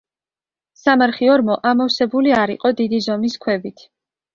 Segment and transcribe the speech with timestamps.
[0.83, 3.91] სამარხი ორმო ამოვსებული არ იყო დიდი ზომის ქვებით.